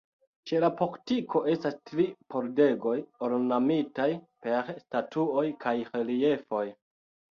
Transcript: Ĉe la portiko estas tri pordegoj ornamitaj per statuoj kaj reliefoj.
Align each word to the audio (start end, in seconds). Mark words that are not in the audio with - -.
Ĉe 0.51 0.59
la 0.61 0.69
portiko 0.77 1.41
estas 1.55 1.75
tri 1.89 2.07
pordegoj 2.35 2.95
ornamitaj 3.27 4.09
per 4.47 4.73
statuoj 4.87 5.45
kaj 5.67 5.75
reliefoj. 5.99 6.65